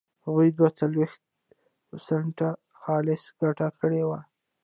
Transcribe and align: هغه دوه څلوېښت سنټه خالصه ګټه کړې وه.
هغه 0.25 0.43
دوه 0.57 0.69
څلوېښت 0.79 1.21
سنټه 2.07 2.49
خالصه 2.81 3.29
ګټه 3.41 3.67
کړې 3.79 4.01
وه. 4.09 4.19